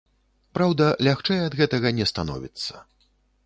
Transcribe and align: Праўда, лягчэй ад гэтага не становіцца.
Праўда, 0.57 0.87
лягчэй 1.09 1.43
ад 1.49 1.59
гэтага 1.61 1.95
не 2.01 2.11
становіцца. 2.13 2.73